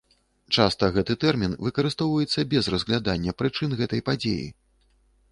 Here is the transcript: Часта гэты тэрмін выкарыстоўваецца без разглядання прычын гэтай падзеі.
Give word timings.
Часта 0.61 0.87
гэты 0.93 1.15
тэрмін 1.23 1.51
выкарыстоўваецца 1.65 2.45
без 2.53 2.69
разглядання 2.75 3.35
прычын 3.41 3.77
гэтай 3.83 4.01
падзеі. 4.09 4.49